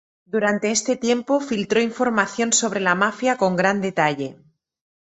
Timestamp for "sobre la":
2.53-2.95